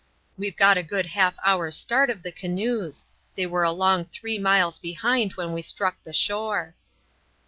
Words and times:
We've 0.35 0.57
got 0.57 0.79
a 0.79 0.81
good 0.81 1.05
half 1.05 1.37
hour's 1.45 1.77
start 1.77 2.09
of 2.09 2.23
the 2.23 2.31
canoes; 2.31 3.05
they 3.35 3.45
were 3.45 3.61
a 3.63 3.71
long 3.71 4.03
three 4.03 4.39
miles 4.39 4.79
behind 4.79 5.33
when 5.33 5.53
we 5.53 5.61
struck 5.61 6.01
the 6.01 6.11
shore." 6.11 6.73